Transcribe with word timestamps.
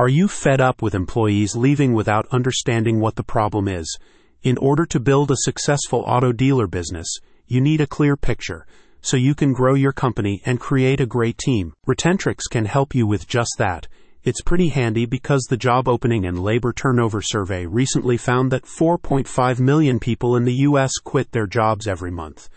Are 0.00 0.08
you 0.08 0.28
fed 0.28 0.62
up 0.62 0.80
with 0.80 0.94
employees 0.94 1.54
leaving 1.54 1.92
without 1.92 2.26
understanding 2.32 3.00
what 3.00 3.16
the 3.16 3.22
problem 3.22 3.68
is? 3.68 3.98
In 4.42 4.56
order 4.56 4.86
to 4.86 4.98
build 4.98 5.30
a 5.30 5.36
successful 5.36 6.04
auto 6.06 6.32
dealer 6.32 6.66
business, 6.66 7.18
you 7.46 7.60
need 7.60 7.82
a 7.82 7.86
clear 7.86 8.16
picture 8.16 8.66
so 9.02 9.18
you 9.18 9.34
can 9.34 9.52
grow 9.52 9.74
your 9.74 9.92
company 9.92 10.40
and 10.46 10.58
create 10.58 11.02
a 11.02 11.06
great 11.06 11.36
team. 11.36 11.74
Retentrics 11.86 12.44
can 12.50 12.64
help 12.64 12.94
you 12.94 13.06
with 13.06 13.28
just 13.28 13.56
that. 13.58 13.88
It's 14.24 14.40
pretty 14.40 14.70
handy 14.70 15.04
because 15.04 15.42
the 15.42 15.58
job 15.58 15.86
opening 15.86 16.24
and 16.24 16.42
labor 16.42 16.72
turnover 16.72 17.20
survey 17.20 17.66
recently 17.66 18.16
found 18.16 18.50
that 18.52 18.64
4.5 18.64 19.60
million 19.60 20.00
people 20.00 20.34
in 20.34 20.46
the 20.46 20.60
U.S. 20.64 20.92
quit 21.04 21.32
their 21.32 21.46
jobs 21.46 21.86
every 21.86 22.10
month. 22.10 22.48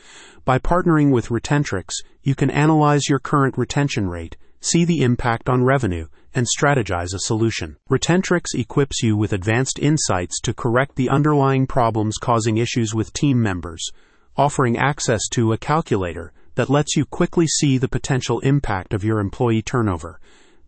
By 0.46 0.60
partnering 0.60 1.12
with 1.12 1.28
Retentrics, 1.28 1.96
you 2.22 2.36
can 2.36 2.50
analyze 2.50 3.10
your 3.10 3.20
current 3.20 3.58
retention 3.58 4.08
rate, 4.08 4.38
see 4.64 4.86
the 4.86 5.02
impact 5.02 5.50
on 5.50 5.64
revenue, 5.64 6.08
and 6.34 6.48
strategize 6.48 7.14
a 7.14 7.20
solution. 7.20 7.78
Retentrics 7.90 8.56
equips 8.56 9.04
you 9.04 9.16
with 9.16 9.34
advanced 9.34 9.78
insights 9.78 10.40
to 10.42 10.54
correct 10.54 10.96
the 10.96 11.10
underlying 11.10 11.68
problems 11.68 12.18
causing 12.18 12.58
issues 12.58 12.96
with 12.96 13.14
team 13.14 13.42
members, 13.42 13.92
offering 14.36 14.78
access 14.78 15.28
to 15.32 15.54
a 15.54 15.58
calculator 15.58 16.32
that 16.56 16.70
lets 16.70 16.96
you 16.96 17.06
quickly 17.06 17.48
see 17.48 17.78
the 17.78 17.88
potential 17.88 18.40
impact 18.40 18.94
of 18.94 19.04
your 19.04 19.20
employee 19.20 19.62
turnover. 19.62 20.20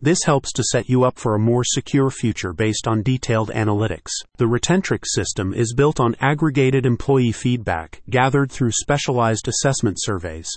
This 0.01 0.23
helps 0.23 0.51
to 0.53 0.63
set 0.63 0.89
you 0.89 1.03
up 1.03 1.17
for 1.17 1.33
a 1.33 1.39
more 1.39 1.63
secure 1.63 2.11
future 2.11 2.53
based 2.53 2.87
on 2.87 3.01
detailed 3.01 3.49
analytics. 3.49 4.11
The 4.37 4.45
Retentrics 4.45 5.07
system 5.07 5.53
is 5.53 5.73
built 5.73 5.99
on 5.99 6.15
aggregated 6.19 6.85
employee 6.85 7.31
feedback 7.31 8.01
gathered 8.09 8.51
through 8.51 8.71
specialized 8.71 9.47
assessment 9.47 9.97
surveys. 9.99 10.49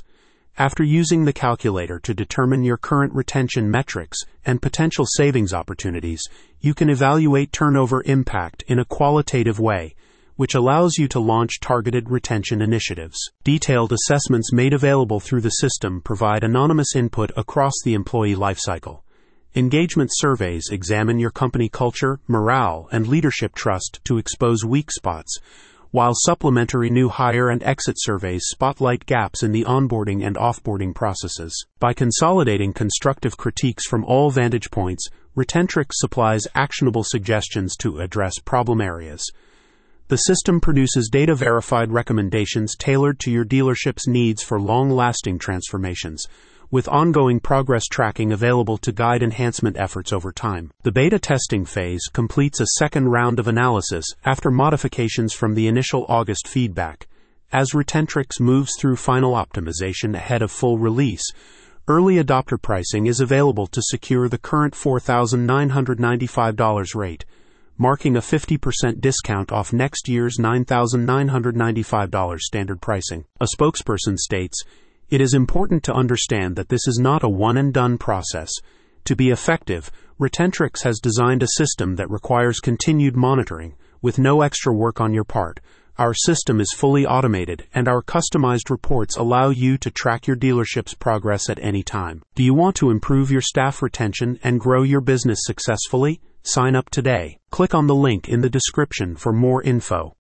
After 0.59 0.83
using 0.83 1.25
the 1.25 1.33
calculator 1.33 2.01
to 2.01 2.13
determine 2.13 2.65
your 2.65 2.79
current 2.79 3.15
retention 3.15 3.71
metrics 3.71 4.19
and 4.45 4.61
potential 4.61 5.07
savings 5.07 5.55
opportunities, 5.55 6.21
you 6.59 6.75
can 6.75 6.91
evaluate 6.91 7.53
turnover 7.53 8.03
impact 8.07 8.65
in 8.67 8.81
a 8.81 8.85
qualitative 8.85 9.61
way, 9.61 9.95
which 10.35 10.57
allows 10.57 10.99
you 10.99 11.07
to 11.09 11.21
launch 11.21 11.61
targeted 11.61 12.11
retention 12.11 12.61
initiatives. 12.61 13.17
Detailed 13.45 13.93
assessments 13.93 14.53
made 14.53 14.75
available 14.75 15.21
through 15.21 15.43
the 15.43 15.51
system 15.51 16.01
provide 16.01 16.43
anonymous 16.43 16.97
input 16.97 17.31
across 17.37 17.75
the 17.85 17.95
employee 17.95 18.35
lifecycle. 18.35 19.03
Engagement 19.55 20.11
surveys 20.13 20.71
examine 20.73 21.21
your 21.21 21.31
company 21.31 21.69
culture, 21.69 22.19
morale, 22.27 22.89
and 22.91 23.07
leadership 23.07 23.55
trust 23.55 24.01
to 24.03 24.19
expose 24.19 24.65
weak 24.65 24.91
spots, 24.91 25.39
while 25.91 26.13
supplementary 26.15 26.91
new 26.91 27.09
hire 27.09 27.49
and 27.49 27.63
exit 27.63 27.97
surveys 27.99 28.45
spotlight 28.49 29.07
gaps 29.07 29.43
in 29.43 29.53
the 29.53 29.65
onboarding 29.65 30.27
and 30.27 30.37
offboarding 30.37 30.95
processes. 30.95 31.65
By 31.79 31.95
consolidating 31.95 32.73
constructive 32.73 33.37
critiques 33.37 33.87
from 33.87 34.05
all 34.05 34.31
vantage 34.31 34.71
points, 34.71 35.09
Retentrics 35.37 35.95
supplies 35.95 36.47
actionable 36.55 37.05
suggestions 37.05 37.77
to 37.77 38.01
address 38.01 38.39
problem 38.45 38.81
areas. 38.81 39.25
The 40.09 40.17
system 40.17 40.61
produces 40.61 41.09
data 41.11 41.35
verified 41.35 41.93
recommendations 41.93 42.75
tailored 42.77 43.19
to 43.21 43.31
your 43.31 43.45
dealership's 43.45 44.07
needs 44.07 44.43
for 44.43 44.61
long 44.61 44.91
lasting 44.91 45.39
transformations 45.39 46.27
with 46.71 46.89
ongoing 46.89 47.41
progress 47.41 47.87
tracking 47.87 48.33
available 48.33 48.77
to 48.79 48.93
guide 48.93 49.23
enhancement 49.23 49.79
efforts 49.79 50.13
over 50.13 50.33
time. 50.33 50.71
The 50.83 50.93
beta 50.93 51.19
testing 51.19 51.65
phase 51.65 52.03
completes 52.13 52.61
a 52.61 52.67
second 52.79 53.09
round 53.09 53.39
of 53.39 53.49
analysis 53.49 54.05
after 54.25 54.51
modifications 54.51 55.33
from 55.33 55.55
the 55.55 55.67
initial 55.67 56.05
August 56.09 56.47
feedback. 56.47 57.09
As 57.51 57.71
Retentrics 57.71 58.41
moves 58.41 58.73
through 58.79 58.97
final 58.97 59.33
optimization 59.33 60.15
ahead 60.15 60.43
of 60.43 60.51
full 60.51 60.77
release, 60.77 61.25
early 61.87 62.17
adopter 62.17 62.61
pricing 62.61 63.07
is 63.07 63.21
available 63.21 63.67
to 63.69 63.81
secure 63.81 64.29
the 64.29 64.37
current 64.37 64.75
$4,995 64.75 66.95
rate, 66.95 67.25
marking 67.79 68.17
a 68.17 68.21
50% 68.21 69.01
discount 69.01 69.51
off 69.51 69.73
next 69.73 70.09
year's 70.09 70.37
$9,995 70.39 72.41
standard 72.41 72.83
pricing. 72.83 73.25
A 73.41 73.47
spokesperson 73.47 74.19
states, 74.19 74.63
it 75.11 75.21
is 75.21 75.35
important 75.35 75.83
to 75.85 75.95
understand 75.95 76.57
that 76.57 76.69
this 76.69 76.87
is 76.87 76.99
not 76.99 77.23
a 77.23 77.29
one 77.29 77.57
and 77.57 77.73
done 77.73 77.99
process. 77.99 78.51
To 79.05 79.17
be 79.17 79.31
effective, 79.31 79.91
Retentrics 80.21 80.83
has 80.83 81.01
designed 81.01 81.43
a 81.43 81.55
system 81.57 81.97
that 81.97 82.11
requires 82.11 82.61
continued 82.61 83.17
monitoring, 83.17 83.75
with 84.03 84.19
no 84.19 84.43
extra 84.43 84.75
work 84.75 85.01
on 85.01 85.15
your 85.15 85.25
part. 85.25 85.61
Our 85.97 86.13
system 86.15 86.61
is 86.61 86.75
fully 86.77 87.07
automated, 87.07 87.67
and 87.75 87.89
our 87.89 88.03
customized 88.03 88.71
reports 88.71 89.17
allow 89.17 89.51
you 89.51 89.79
to 89.79 89.91
track 89.91 90.27
your 90.27 90.37
dealership's 90.37 90.95
progress 90.95 91.49
at 91.49 91.59
any 91.61 91.83
time. 91.83 92.23
Do 92.35 92.45
you 92.45 92.55
want 92.55 92.77
to 92.77 92.91
improve 92.91 93.31
your 93.31 93.41
staff 93.41 93.83
retention 93.83 94.39
and 94.45 94.61
grow 94.61 94.83
your 94.83 95.01
business 95.01 95.41
successfully? 95.43 96.21
Sign 96.43 96.77
up 96.77 96.91
today. 96.91 97.39
Click 97.51 97.75
on 97.75 97.87
the 97.87 97.95
link 97.95 98.29
in 98.29 98.43
the 98.43 98.51
description 98.51 99.17
for 99.17 99.33
more 99.33 99.63
info. 99.63 100.15